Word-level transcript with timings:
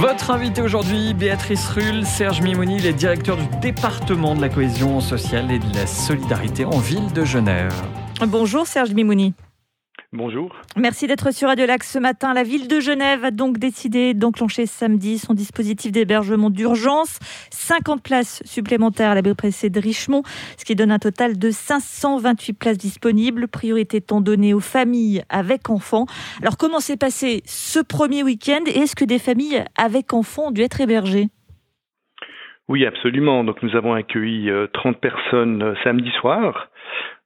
Votre 0.00 0.30
invité 0.30 0.62
aujourd'hui, 0.62 1.12
Béatrice 1.12 1.68
Rull, 1.68 2.06
Serge 2.06 2.40
Mimouni, 2.40 2.78
les 2.78 2.94
directeurs 2.94 3.36
du 3.36 3.46
département 3.60 4.34
de 4.34 4.40
la 4.40 4.48
cohésion 4.48 4.98
sociale 5.02 5.50
et 5.50 5.58
de 5.58 5.74
la 5.74 5.86
solidarité 5.86 6.64
en 6.64 6.78
ville 6.78 7.12
de 7.12 7.22
Genève. 7.22 7.74
Bonjour 8.26 8.66
Serge 8.66 8.94
Mimouni. 8.94 9.34
Bonjour. 10.12 10.56
Merci 10.76 11.06
d'être 11.06 11.30
sur 11.32 11.46
Radio 11.46 11.66
Lac 11.66 11.84
ce 11.84 11.96
matin. 11.96 12.34
La 12.34 12.42
ville 12.42 12.66
de 12.66 12.80
Genève 12.80 13.24
a 13.24 13.30
donc 13.30 13.58
décidé 13.58 14.12
d'enclencher 14.12 14.66
samedi 14.66 15.20
son 15.20 15.34
dispositif 15.34 15.92
d'hébergement 15.92 16.50
d'urgence. 16.50 17.20
50 17.52 18.02
places 18.02 18.42
supplémentaires 18.44 19.10
à 19.10 19.14
l'abri 19.14 19.34
pressé 19.34 19.70
de 19.70 19.78
Richemont, 19.78 20.24
ce 20.58 20.64
qui 20.64 20.74
donne 20.74 20.90
un 20.90 20.98
total 20.98 21.38
de 21.38 21.52
528 21.52 22.54
places 22.54 22.78
disponibles. 22.78 23.46
Priorité 23.46 23.98
étant 23.98 24.20
donnée 24.20 24.52
aux 24.52 24.58
familles 24.58 25.22
avec 25.28 25.70
enfants. 25.70 26.06
Alors 26.42 26.56
comment 26.56 26.80
s'est 26.80 26.96
passé 26.96 27.44
ce 27.46 27.78
premier 27.78 28.24
week-end? 28.24 28.64
Et 28.66 28.78
est-ce 28.78 28.96
que 28.96 29.04
des 29.04 29.20
familles 29.20 29.64
avec 29.76 30.12
enfants 30.12 30.48
ont 30.48 30.50
dû 30.50 30.62
être 30.62 30.80
hébergées? 30.80 31.28
Oui, 32.70 32.86
absolument. 32.86 33.42
Donc 33.42 33.64
nous 33.64 33.74
avons 33.74 33.94
accueilli 33.94 34.48
30 34.72 34.94
euh, 34.94 34.98
personnes 35.00 35.60
euh, 35.60 35.74
samedi 35.82 36.08
soir. 36.20 36.68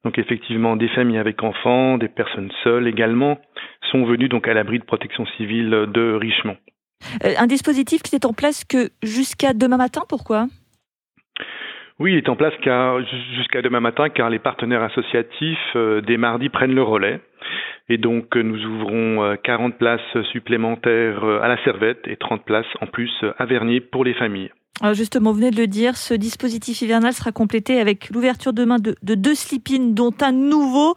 Donc 0.03 0.17
effectivement, 0.17 0.75
des 0.75 0.87
familles 0.87 1.19
avec 1.19 1.43
enfants, 1.43 1.99
des 1.99 2.07
personnes 2.07 2.51
seules 2.63 2.87
également 2.87 3.37
sont 3.91 4.05
venues 4.05 4.27
donc 4.27 4.47
à 4.47 4.55
l'abri 4.55 4.79
de 4.79 4.83
protection 4.83 5.23
civile 5.37 5.69
de 5.69 6.13
Richemont. 6.13 6.57
Euh, 7.23 7.33
un 7.37 7.45
dispositif 7.45 8.01
qui 8.01 8.15
n'est 8.15 8.25
en 8.25 8.33
place 8.33 8.65
que 8.65 8.89
jusqu'à 9.03 9.53
demain 9.53 9.77
matin, 9.77 10.01
pourquoi? 10.09 10.47
Oui, 11.99 12.13
il 12.13 12.17
est 12.17 12.29
en 12.29 12.35
place 12.35 12.53
jusqu'à 13.35 13.61
demain 13.61 13.81
matin 13.81 14.09
car 14.09 14.31
les 14.31 14.39
partenaires 14.39 14.81
associatifs 14.81 15.77
dès 16.07 16.17
mardi 16.17 16.49
prennent 16.49 16.73
le 16.73 16.81
relais. 16.81 17.21
Et 17.87 17.99
donc 17.99 18.35
nous 18.35 18.65
ouvrons 18.65 19.37
40 19.43 19.77
places 19.77 20.23
supplémentaires 20.31 21.23
à 21.23 21.47
la 21.47 21.63
Servette 21.63 22.07
et 22.07 22.17
30 22.17 22.43
places 22.43 22.65
en 22.81 22.87
plus 22.87 23.13
à 23.37 23.45
Vernier 23.45 23.79
pour 23.79 24.03
les 24.03 24.15
familles. 24.15 24.49
Alors 24.81 24.93
justement, 24.93 25.31
vous 25.31 25.37
venez 25.37 25.51
de 25.51 25.57
le 25.57 25.67
dire, 25.67 25.95
ce 25.95 26.13
dispositif 26.13 26.81
hivernal 26.81 27.13
sera 27.13 27.31
complété 27.31 27.79
avec 27.79 28.09
l'ouverture 28.09 28.51
demain 28.51 28.77
de, 28.77 28.95
de 29.03 29.15
deux 29.15 29.33
slip 29.33 29.65
dont 29.93 30.13
un 30.21 30.31
nouveau 30.31 30.95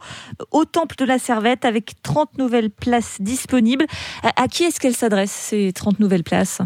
au 0.51 0.65
Temple 0.65 0.95
de 0.97 1.05
la 1.05 1.17
Servette, 1.17 1.65
avec 1.65 1.93
30 2.03 2.37
nouvelles 2.37 2.69
places 2.69 3.21
disponibles. 3.21 3.85
À, 4.35 4.47
qui 4.47 4.63
est-ce 4.63 4.79
qu'elle 4.79 4.93
s'adresse, 4.93 5.31
ces 5.31 5.71
30 5.73 5.99
nouvelles 5.99 6.23
places? 6.23 6.61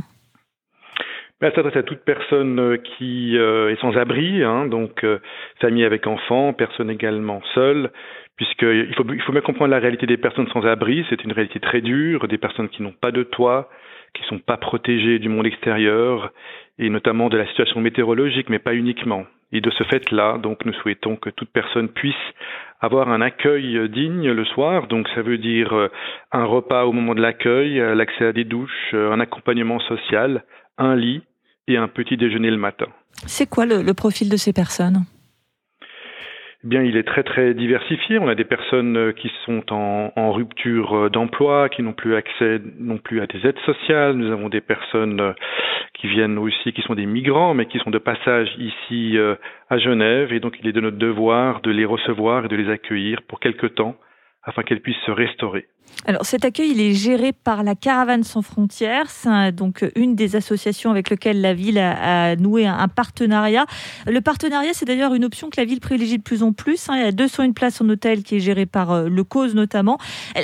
Ben, 1.39 1.47
elle 1.49 1.55
s'adresse 1.55 1.77
à 1.77 1.83
toute 1.83 2.03
personne 2.03 2.59
euh, 2.59 2.77
qui 2.77 3.37
euh, 3.37 3.71
est 3.71 3.79
sans 3.79 3.95
abri, 3.97 4.43
hein, 4.43 4.65
donc 4.65 5.03
euh, 5.03 5.19
famille 5.61 5.83
avec 5.83 6.07
enfants, 6.07 6.53
personne 6.53 6.89
également 6.89 7.41
seule, 7.53 7.91
puisqu'il 8.37 8.93
faut, 8.95 9.05
il 9.13 9.21
faut 9.21 9.33
bien 9.33 9.41
comprendre 9.41 9.71
la 9.71 9.79
réalité 9.79 10.05
des 10.05 10.17
personnes 10.17 10.47
sans 10.51 10.65
abri, 10.65 11.05
c'est 11.09 11.23
une 11.23 11.31
réalité 11.31 11.59
très 11.59 11.81
dure, 11.81 12.27
des 12.27 12.37
personnes 12.37 12.69
qui 12.69 12.81
n'ont 12.81 12.93
pas 12.93 13.11
de 13.11 13.23
toit, 13.23 13.69
qui 14.13 14.23
sont 14.29 14.39
pas 14.39 14.57
protégées 14.57 15.19
du 15.19 15.27
monde 15.27 15.45
extérieur 15.45 16.31
et 16.79 16.89
notamment 16.89 17.29
de 17.29 17.37
la 17.37 17.47
situation 17.47 17.81
météorologique, 17.81 18.49
mais 18.49 18.59
pas 18.59 18.73
uniquement. 18.73 19.25
Et 19.51 19.61
de 19.61 19.69
ce 19.69 19.83
fait-là, 19.83 20.39
donc, 20.39 20.65
nous 20.65 20.73
souhaitons 20.73 21.15
que 21.15 21.29
toute 21.29 21.49
personne 21.49 21.87
puisse 21.89 22.15
avoir 22.81 23.09
un 23.09 23.21
accueil 23.21 23.87
digne 23.89 24.31
le 24.31 24.45
soir. 24.45 24.87
Donc, 24.87 25.07
ça 25.13 25.21
veut 25.21 25.37
dire 25.37 25.73
euh, 25.73 25.89
un 26.31 26.45
repas 26.45 26.85
au 26.85 26.91
moment 26.91 27.13
de 27.13 27.21
l'accueil, 27.21 27.79
euh, 27.79 27.93
l'accès 27.93 28.25
à 28.25 28.33
des 28.33 28.45
douches, 28.45 28.91
euh, 28.93 29.11
un 29.11 29.19
accompagnement 29.19 29.79
social, 29.81 30.43
un 30.79 30.95
lit 30.95 31.21
et 31.67 31.77
un 31.77 31.87
petit 31.87 32.17
déjeuner 32.17 32.49
le 32.49 32.57
matin. 32.57 32.87
C'est 33.27 33.47
quoi 33.47 33.65
le, 33.65 33.83
le 33.83 33.93
profil 33.93 34.29
de 34.29 34.37
ces 34.37 34.53
personnes? 34.53 35.05
Eh 36.63 36.67
bien, 36.67 36.81
il 36.81 36.95
est 36.95 37.03
très 37.03 37.23
très 37.23 37.53
diversifié. 37.53 38.19
On 38.19 38.29
a 38.29 38.35
des 38.35 38.45
personnes 38.45 38.95
euh, 38.95 39.11
qui 39.11 39.29
sont 39.45 39.63
en, 39.73 40.13
en 40.15 40.31
rupture 40.31 40.93
euh, 40.95 41.09
d'emploi, 41.09 41.67
qui 41.67 41.83
n'ont 41.83 41.91
plus 41.93 42.15
accès 42.15 42.61
non 42.79 42.97
plus 42.97 43.19
à 43.21 43.27
des 43.27 43.45
aides 43.45 43.59
sociales. 43.65 44.15
Nous 44.15 44.31
avons 44.31 44.47
des 44.47 44.61
personnes 44.61 45.19
euh, 45.19 45.33
qui 45.93 46.07
viennent 46.07 46.37
aussi, 46.37 46.71
qui 46.71 46.81
sont 46.81 46.95
des 46.95 47.05
migrants, 47.05 47.53
mais 47.53 47.65
qui 47.65 47.79
sont 47.79 47.91
de 47.91 47.97
passage 47.97 48.49
ici 48.57 49.17
à 49.69 49.77
Genève. 49.77 50.33
Et 50.33 50.39
donc, 50.39 50.57
il 50.61 50.67
est 50.67 50.71
de 50.71 50.81
notre 50.81 50.97
devoir 50.97 51.61
de 51.61 51.71
les 51.71 51.85
recevoir 51.85 52.45
et 52.45 52.47
de 52.47 52.55
les 52.55 52.69
accueillir 52.69 53.21
pour 53.23 53.39
quelque 53.39 53.67
temps 53.67 53.95
afin 54.43 54.63
qu'elle 54.63 54.81
puisse 54.81 54.97
se 55.05 55.11
restaurer. 55.11 55.67
Alors 56.05 56.25
cet 56.25 56.43
accueil, 56.43 56.71
il 56.71 56.81
est 56.81 56.93
géré 56.93 57.31
par 57.31 57.63
la 57.63 57.75
Caravane 57.75 58.23
sans 58.23 58.41
frontières. 58.41 59.09
C'est 59.09 59.51
donc 59.53 59.85
une 59.95 60.15
des 60.15 60.35
associations 60.35 60.91
avec 60.91 61.09
lesquelles 61.09 61.39
la 61.39 61.53
ville 61.53 61.79
a, 61.79 62.35
noué 62.35 62.65
un, 62.65 62.87
partenariat. 62.87 63.65
Le 64.05 64.19
partenariat, 64.19 64.73
c'est 64.73 64.85
d'ailleurs 64.85 65.13
une 65.13 65.23
option 65.23 65.49
que 65.49 65.59
la 65.59 65.65
ville 65.65 65.79
privilégie 65.79 66.17
de 66.17 66.23
plus 66.23 66.43
en 66.43 66.51
plus. 66.51 66.89
Hein. 66.89 66.97
Il 66.97 67.03
y 67.03 67.07
a 67.07 67.11
201 67.11 67.51
places 67.51 67.79
en 67.79 67.87
hôtel 67.87 68.23
qui 68.23 68.35
est 68.35 68.39
gérée 68.39 68.65
par 68.65 68.91
euh, 68.91 69.07
le 69.07 69.23
Cause 69.23 69.55
notamment. 69.55 69.97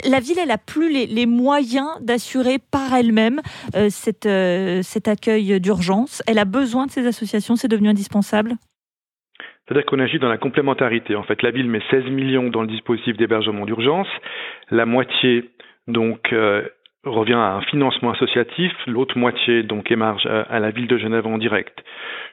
La 0.05 0.19
ville, 0.19 0.37
elle 0.39 0.51
a 0.51 0.57
plus 0.57 0.89
les, 0.89 1.25
moyens 1.25 1.89
d'assurer 2.01 2.59
par 2.59 2.93
elle-même 2.93 3.41
euh, 3.75 3.89
euh, 4.25 4.81
cet 4.83 5.07
accueil 5.07 5.59
d'urgence. 5.59 6.23
Elle 6.27 6.39
a 6.39 6.45
besoin 6.45 6.85
de 6.85 6.91
ces 6.91 7.05
associations. 7.05 7.55
C'est 7.55 7.67
devenu 7.67 7.89
indispensable? 7.89 8.55
C'est-à-dire 9.69 9.85
qu'on 9.85 9.99
agit 9.99 10.17
dans 10.17 10.29
la 10.29 10.39
complémentarité. 10.39 11.15
En 11.15 11.21
fait, 11.21 11.43
la 11.43 11.51
ville 11.51 11.69
met 11.69 11.81
16 11.91 12.05
millions 12.05 12.49
dans 12.49 12.61
le 12.61 12.67
dispositif 12.67 13.15
d'hébergement 13.17 13.65
d'urgence. 13.65 14.07
La 14.71 14.87
moitié, 14.87 15.51
donc, 15.87 16.33
euh, 16.33 16.63
revient 17.03 17.33
à 17.33 17.53
un 17.53 17.61
financement 17.61 18.11
associatif. 18.11 18.71
L'autre 18.87 19.19
moitié, 19.19 19.61
donc, 19.61 19.91
émarge 19.91 20.25
à, 20.25 20.59
la 20.59 20.71
ville 20.71 20.87
de 20.87 20.97
Genève 20.97 21.27
en 21.27 21.37
direct. 21.37 21.83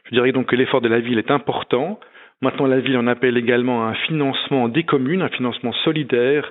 Je 0.07 0.13
dirais 0.13 0.33
donc 0.33 0.47
que 0.47 0.57
l'effort 0.57 0.81
de 0.81 0.89
la 0.89 0.99
ville 0.99 1.19
est 1.19 1.31
important. 1.31 2.01
Maintenant, 2.41 2.67
la 2.67 2.81
ville 2.81 2.97
en 2.97 3.07
appelle 3.07 3.37
également 3.37 3.87
à 3.87 3.91
un 3.91 3.95
financement 4.07 4.69
des 4.69 4.85
communes, 4.85 5.21
un 5.21 5.29
financement 5.29 5.75
solidaire 5.85 6.51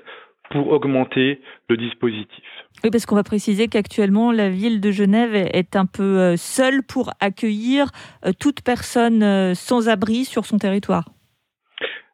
pour 0.52 0.70
augmenter 0.70 1.42
le 1.70 1.78
dispositif. 1.78 2.44
Oui, 2.84 2.92
parce 2.92 3.06
qu'on 3.06 3.16
va 3.16 3.24
préciser 3.24 3.68
qu'actuellement, 3.68 4.32
la 4.32 4.50
ville 4.50 4.82
de 4.82 4.92
Genève 4.92 5.34
est 5.36 5.76
un 5.76 5.86
peu 5.86 6.20
euh, 6.20 6.38
seule 6.38 6.84
pour 6.84 7.12
accueillir 7.20 7.88
euh, 8.26 8.32
toute 8.40 8.62
personne 8.62 9.24
euh, 9.24 9.54
sans 9.54 9.90
abri 9.90 10.26
sur 10.26 10.46
son 10.46 10.58
territoire. 10.58 11.06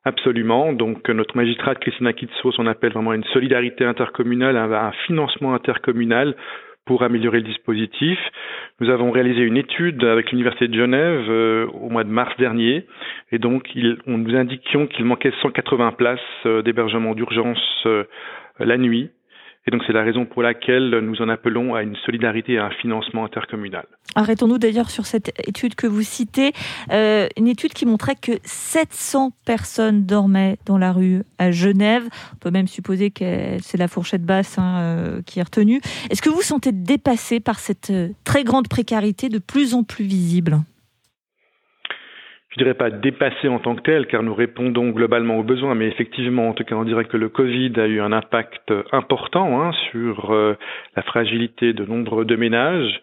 Absolument. 0.04 0.74
Donc 0.74 1.08
notre 1.10 1.38
magistrate 1.38 1.78
Christina 1.78 2.12
Kitsos 2.14 2.56
on 2.58 2.66
appelle 2.66 2.92
vraiment 2.92 3.14
une 3.14 3.24
solidarité 3.26 3.86
intercommunale, 3.86 4.58
un 4.58 4.92
financement 5.06 5.54
intercommunal 5.54 6.36
pour 6.86 7.04
améliorer 7.04 7.38
le 7.38 7.46
dispositif. 7.46 8.20
Nous 8.80 8.90
avons 8.90 9.12
réalisé 9.12 9.42
une 9.42 9.58
étude 9.58 10.04
avec 10.04 10.32
l'Université 10.32 10.68
de 10.68 10.74
Genève 10.74 11.30
au 11.74 11.90
mois 11.90 12.04
de 12.04 12.10
mars 12.10 12.36
dernier 12.38 12.86
et 13.32 13.40
donc 13.40 13.70
on 14.08 14.18
nous 14.18 14.36
indiquions 14.36 14.88
qu'il 14.88 15.06
manquait 15.06 15.34
180 15.42 15.92
places 15.92 16.20
d'hébergement 16.66 17.14
d'urgence 17.14 17.88
la 18.60 18.78
nuit 18.78 19.12
et 19.68 19.72
donc 19.72 19.84
c'est 19.86 19.94
la 19.94 20.04
raison 20.04 20.26
pour 20.26 20.42
laquelle 20.42 20.90
nous 21.00 21.22
en 21.22 21.30
appelons 21.30 21.76
à 21.76 21.84
une 21.84 21.96
solidarité 21.98 22.54
et 22.54 22.58
à 22.58 22.66
un 22.66 22.72
financement 22.72 23.26
intercommunal. 23.26 23.86
Arrêtons-nous 24.16 24.58
d'ailleurs 24.58 24.90
sur 24.90 25.06
cette 25.06 25.32
étude 25.48 25.76
que 25.76 25.88
vous 25.88 26.02
citez, 26.02 26.52
euh, 26.92 27.28
une 27.38 27.48
étude 27.48 27.74
qui 27.74 27.86
montrait 27.86 28.16
que 28.16 28.34
700 28.44 29.32
personnes 29.46 30.06
dormaient 30.06 30.58
dans 30.66 30.78
la 30.78 30.92
rue 30.92 31.24
à 31.38 31.52
Genève. 31.52 32.04
On 32.34 32.38
peut 32.38 32.52
même 32.52 32.68
supposer 32.68 33.12
que 33.12 33.58
c'est 33.62 33.78
la 33.78 33.88
fourchette 33.88 34.24
basse 34.24 34.58
hein, 34.58 34.80
euh, 34.80 35.22
qui 35.26 35.40
est 35.40 35.44
retenue. 35.44 35.80
Est-ce 36.10 36.22
que 36.22 36.30
vous 36.30 36.42
sentez 36.42 36.72
dépassé 36.72 37.40
par 37.40 37.60
cette 37.60 37.92
euh, 37.92 38.10
très 38.24 38.44
grande 38.44 38.68
précarité 38.68 39.30
de 39.30 39.38
plus 39.38 39.76
en 39.76 39.84
plus 39.84 40.06
visible? 40.06 40.60
Je 42.52 42.58
dirais 42.58 42.74
pas 42.74 42.90
dépassé 42.90 43.48
en 43.48 43.60
tant 43.60 43.76
que 43.76 43.82
tel, 43.82 44.08
car 44.08 44.24
nous 44.24 44.34
répondons 44.34 44.90
globalement 44.90 45.40
aux 45.40 45.44
besoins, 45.44 45.74
mais 45.74 45.88
effectivement, 45.88 46.50
en 46.50 46.54
tout 46.54 46.66
cas, 46.66 46.76
on 46.76 46.84
dirait 46.84 47.06
que 47.06 47.16
le 47.16 47.30
Covid 47.30 47.72
a 47.78 47.88
eu 47.88 48.02
un 48.02 48.12
impact 48.12 48.74
important 48.92 49.62
hein, 49.62 49.72
sur 49.90 50.32
euh, 50.32 50.56
la 50.98 51.02
fragilité 51.02 51.72
de 51.72 51.86
nombre 51.86 52.26
de 52.26 52.36
ménages. 52.36 53.02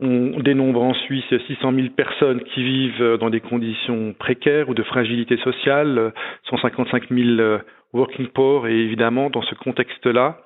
On 0.00 0.40
dénombre 0.40 0.82
en 0.82 0.92
Suisse 0.92 1.24
600 1.46 1.72
000 1.72 1.88
personnes 1.90 2.42
qui 2.42 2.64
vivent 2.64 3.16
dans 3.20 3.30
des 3.30 3.38
conditions 3.38 4.12
précaires 4.18 4.68
ou 4.68 4.74
de 4.74 4.82
fragilité 4.82 5.36
sociale, 5.36 6.12
155 6.50 7.10
000 7.10 7.28
euh, 7.38 7.58
working 7.92 8.26
poor, 8.26 8.66
et 8.66 8.76
évidemment, 8.76 9.30
dans 9.30 9.42
ce 9.42 9.54
contexte-là, 9.54 10.38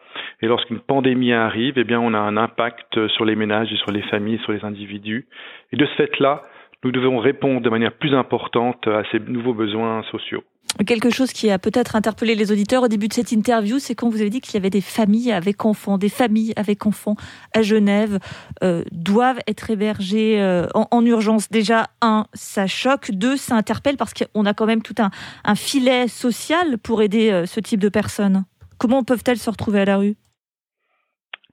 et 0.42 0.48
lorsqu'une 0.48 0.80
pandémie 0.80 1.32
arrive, 1.32 1.78
eh 1.78 1.84
bien, 1.84 1.98
on 1.98 2.12
a 2.12 2.18
un 2.18 2.36
impact 2.36 3.06
sur 3.08 3.24
les 3.24 3.36
ménages 3.36 3.72
sur 3.76 3.90
les 3.90 4.02
familles, 4.02 4.38
sur 4.40 4.52
les 4.52 4.64
individus. 4.66 5.26
Et 5.72 5.76
de 5.76 5.86
ce 5.86 5.94
fait-là, 5.94 6.42
nous 6.84 6.92
devons 6.92 7.18
répondre 7.18 7.60
de 7.60 7.70
manière 7.70 7.92
plus 7.92 8.14
importante 8.14 8.86
à 8.86 9.02
ces 9.10 9.18
nouveaux 9.18 9.54
besoins 9.54 10.02
sociaux. 10.10 10.42
Quelque 10.86 11.10
chose 11.10 11.32
qui 11.32 11.50
a 11.50 11.58
peut-être 11.58 11.96
interpellé 11.96 12.34
les 12.34 12.52
auditeurs 12.52 12.84
au 12.84 12.88
début 12.88 13.08
de 13.08 13.12
cette 13.12 13.32
interview, 13.32 13.78
c'est 13.78 13.94
quand 13.94 14.08
vous 14.10 14.20
avez 14.20 14.30
dit 14.30 14.40
qu'il 14.40 14.54
y 14.54 14.56
avait 14.58 14.70
des 14.70 14.82
familles 14.82 15.32
avec 15.32 15.64
enfants, 15.64 15.98
des 15.98 16.08
familles 16.08 16.52
avec 16.56 16.86
enfants 16.86 17.16
à 17.52 17.62
Genève 17.62 18.20
euh, 18.62 18.84
doivent 18.92 19.40
être 19.48 19.70
hébergées 19.70 20.40
euh, 20.40 20.68
en, 20.74 21.04
urgence. 21.04 21.50
Déjà, 21.50 21.86
un, 22.00 22.26
ça 22.34 22.66
choque. 22.66 23.10
Deux, 23.10 23.36
ça 23.36 23.56
interpelle 23.56 23.96
parce 23.96 24.12
qu'on 24.14 24.46
a 24.46 24.54
quand 24.54 24.66
même 24.66 24.82
tout 24.82 24.94
un, 24.98 25.54
filet 25.56 26.06
social 26.06 26.78
pour 26.78 27.02
aider 27.02 27.30
euh, 27.30 27.46
ce 27.46 27.58
type 27.58 27.80
de 27.80 27.88
personnes. 27.88 28.44
Comment 28.76 29.02
peuvent-elles 29.02 29.38
se 29.38 29.50
retrouver 29.50 29.80
à 29.80 29.84
la 29.84 29.96
rue? 29.96 30.16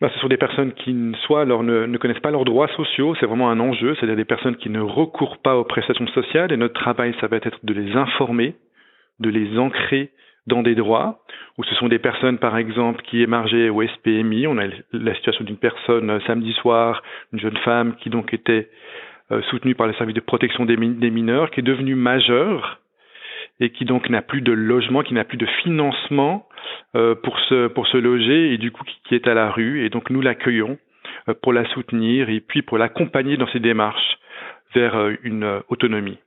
Ben, 0.01 0.09
ce 0.13 0.19
sont 0.19 0.27
des 0.27 0.37
personnes 0.37 0.73
qui 0.73 1.13
soit 1.25 1.41
alors 1.41 1.63
ne, 1.63 1.97
connaissent 1.97 2.19
pas 2.19 2.31
leurs 2.31 2.45
droits 2.45 2.67
sociaux, 2.75 3.15
c'est 3.19 3.25
vraiment 3.25 3.49
un 3.49 3.59
enjeu, 3.59 3.95
c'est-à-dire 3.95 4.17
des 4.17 4.25
personnes 4.25 4.57
qui 4.57 4.69
ne 4.69 4.81
recourent 4.81 5.37
pas 5.37 5.57
aux 5.57 5.63
prestations 5.63 6.07
sociales. 6.07 6.51
Et 6.51 6.57
notre 6.57 6.73
travail 6.73 7.15
ça 7.21 7.27
va 7.27 7.37
être 7.37 7.59
de 7.63 7.73
les 7.73 7.95
informer, 7.95 8.55
de 9.19 9.29
les 9.29 9.57
ancrer 9.57 10.11
dans 10.47 10.61
des 10.61 10.75
droits, 10.75 11.23
où 11.57 11.63
ce 11.63 11.73
sont 11.75 11.87
des 11.87 11.99
personnes, 11.99 12.37
par 12.37 12.57
exemple, 12.57 13.01
qui 13.03 13.21
émargeaient 13.21 13.69
au 13.69 13.81
SPMI. 13.81 14.47
On 14.47 14.57
a 14.57 14.67
la 14.91 15.15
situation 15.15 15.43
d'une 15.43 15.57
personne 15.57 16.09
euh, 16.09 16.19
samedi 16.27 16.53
soir, 16.53 17.01
une 17.33 17.39
jeune 17.39 17.57
femme 17.57 17.95
qui 17.95 18.09
donc 18.09 18.33
était 18.33 18.69
euh, 19.31 19.41
soutenue 19.49 19.73
par 19.73 19.87
le 19.87 19.93
service 19.93 20.15
de 20.15 20.21
protection 20.21 20.65
des, 20.65 20.77
mineurs, 20.77 21.49
qui 21.49 21.61
est 21.61 21.63
devenue 21.63 21.95
majeure 21.95 22.79
et 23.59 23.71
qui 23.71 23.85
donc 23.85 24.09
n'a 24.09 24.21
plus 24.21 24.41
de 24.41 24.51
logement, 24.51 25.01
qui 25.01 25.13
n'a 25.13 25.23
plus 25.23 25.37
de 25.37 25.47
financement 25.63 26.47
pour 26.93 27.39
se 27.49 27.67
pour 27.67 27.87
se 27.87 27.97
loger 27.97 28.53
et 28.53 28.57
du 28.57 28.71
coup 28.71 28.83
qui, 29.07 29.15
est 29.15 29.27
à 29.27 29.33
la 29.33 29.51
rue. 29.51 29.85
Et 29.85 29.89
donc 29.89 30.09
nous 30.09 30.21
l'accueillons 30.21 30.77
pour 31.41 31.53
la 31.53 31.67
soutenir 31.69 32.29
et 32.29 32.39
puis 32.39 32.61
pour 32.61 32.77
l'accompagner 32.77 33.37
dans 33.37 33.47
ses 33.47 33.59
démarches 33.59 34.17
vers 34.73 34.95
une 35.23 35.61
autonomie. 35.69 36.17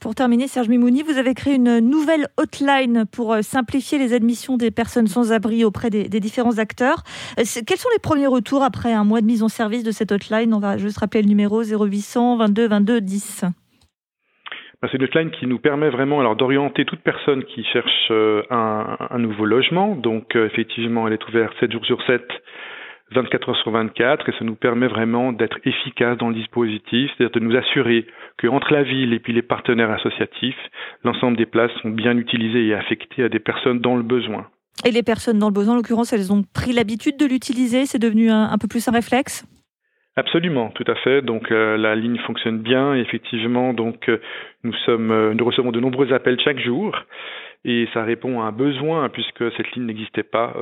Pour 0.00 0.14
terminer, 0.14 0.46
Serge 0.46 0.68
Mimouni, 0.68 1.02
vous 1.02 1.18
avez 1.18 1.34
créé 1.34 1.54
une 1.54 1.80
nouvelle 1.80 2.28
hotline 2.36 3.04
pour 3.10 3.32
euh, 3.32 3.42
simplifier 3.42 3.98
les 3.98 4.12
admissions 4.12 4.56
des 4.56 4.70
personnes 4.70 5.08
sans 5.08 5.32
abri 5.32 5.64
auprès 5.64 5.90
des, 5.90 6.08
différents 6.20 6.58
acteurs. 6.58 7.02
Euh, 7.40 7.42
quels 7.66 7.78
sont 7.78 7.88
les 7.92 7.98
premiers 7.98 8.28
retours 8.28 8.62
après 8.62 8.92
un 8.92 9.02
mois 9.02 9.20
de 9.20 9.26
mise 9.26 9.42
en 9.42 9.48
service 9.48 9.82
de 9.82 9.90
cette 9.90 10.12
hotline? 10.12 10.54
On 10.54 10.60
va 10.60 10.78
juste 10.78 10.98
rappeler 10.98 11.22
le 11.22 11.28
numéro 11.28 11.64
0800 11.64 12.36
22 12.36 12.68
22 12.68 13.00
10. 13.00 13.44
C'est 14.82 14.94
une 14.94 15.04
hotline 15.04 15.30
qui 15.30 15.46
nous 15.46 15.58
permet 15.58 15.90
vraiment 15.90 16.20
alors 16.20 16.36
d'orienter 16.36 16.84
toute 16.84 17.00
personne 17.00 17.42
qui 17.44 17.64
cherche 17.64 18.08
euh, 18.10 18.42
un, 18.50 19.18
nouveau 19.18 19.44
logement. 19.44 19.96
Donc 19.96 20.36
effectivement, 20.36 21.08
elle 21.08 21.14
est 21.14 21.28
ouverte 21.28 21.52
7 21.58 21.72
jours 21.72 21.84
sur 21.84 22.00
7 22.06 22.22
24 23.12 23.48
heures 23.48 23.56
sur 23.56 23.70
24 23.70 24.28
et 24.28 24.32
ça 24.38 24.44
nous 24.44 24.54
permet 24.54 24.86
vraiment 24.86 25.32
d'être 25.32 25.58
efficace 25.64 26.18
dans 26.18 26.28
le 26.28 26.34
dispositif, 26.34 27.10
c'est-à-dire 27.16 27.40
de 27.40 27.46
nous 27.46 27.56
assurer 27.56 28.06
qu'entre 28.38 28.72
la 28.72 28.82
ville 28.82 29.12
et 29.12 29.18
puis 29.18 29.32
les 29.32 29.42
partenaires 29.42 29.90
associatifs, 29.90 30.58
l'ensemble 31.04 31.36
des 31.36 31.46
places 31.46 31.72
sont 31.82 31.90
bien 31.90 32.16
utilisées 32.16 32.66
et 32.66 32.74
affectées 32.74 33.24
à 33.24 33.28
des 33.28 33.38
personnes 33.38 33.80
dans 33.80 33.96
le 33.96 34.02
besoin. 34.02 34.46
Et 34.84 34.90
les 34.90 35.02
personnes 35.02 35.38
dans 35.38 35.48
le 35.48 35.54
besoin, 35.54 35.74
en 35.74 35.76
l'occurrence, 35.76 36.12
elles 36.12 36.32
ont 36.32 36.44
pris 36.54 36.72
l'habitude 36.72 37.16
de 37.16 37.26
l'utiliser, 37.26 37.86
c'est 37.86 37.98
devenu 37.98 38.30
un, 38.30 38.56
peu 38.58 38.68
plus 38.68 38.86
un 38.88 38.92
réflexe? 38.92 39.44
Absolument, 40.18 40.70
tout 40.70 40.84
à 40.88 40.96
fait. 40.96 41.22
Donc 41.22 41.52
euh, 41.52 41.76
la 41.76 41.94
ligne 41.94 42.18
fonctionne 42.26 42.58
bien. 42.58 42.92
Effectivement, 42.94 43.72
donc 43.72 44.08
euh, 44.08 44.20
nous 44.64 44.74
sommes, 44.84 45.12
euh, 45.12 45.32
nous 45.32 45.44
recevons 45.44 45.70
de 45.70 45.78
nombreux 45.78 46.12
appels 46.12 46.40
chaque 46.42 46.58
jour 46.58 46.98
et 47.64 47.86
ça 47.94 48.02
répond 48.02 48.40
à 48.40 48.46
un 48.46 48.52
besoin 48.52 49.08
puisque 49.10 49.44
cette 49.56 49.70
ligne 49.72 49.86
n'existait 49.86 50.24
pas 50.24 50.54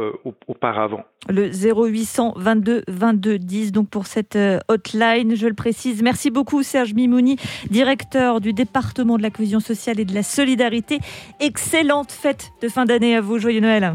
auparavant. 0.46 1.04
Le 1.28 1.48
0800 1.48 2.34
22 2.36 2.82
22 2.88 3.38
10 3.38 3.72
donc 3.72 3.88
pour 3.90 4.06
cette 4.06 4.38
hotline, 4.68 5.36
je 5.36 5.46
le 5.46 5.54
précise. 5.54 6.02
Merci 6.02 6.30
beaucoup 6.30 6.62
Serge 6.62 6.94
Mimouni, 6.94 7.36
directeur 7.70 8.40
du 8.40 8.52
département 8.52 9.16
de 9.18 9.22
la 9.22 9.30
cohésion 9.30 9.60
sociale 9.60 10.00
et 10.00 10.06
de 10.06 10.14
la 10.14 10.22
solidarité. 10.22 10.98
Excellente 11.40 12.12
fête 12.12 12.50
de 12.62 12.68
fin 12.68 12.84
d'année 12.86 13.14
à 13.14 13.20
vous, 13.20 13.38
joyeux 13.38 13.60
Noël. 13.60 13.92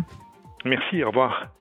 Merci, 0.63 1.03
au 1.03 1.07
revoir. 1.07 1.47